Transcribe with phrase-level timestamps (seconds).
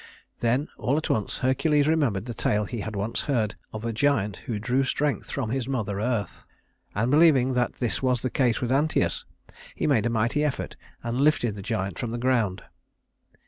[0.39, 3.93] Then, all at once, Hercules remembered the tale he had once heard told of a
[3.93, 6.43] giant who drew strength from his mother Earth;
[6.95, 9.25] and believing that this was the case with Anteus,
[9.75, 12.63] he made a mighty effort and lifted the giant from the ground.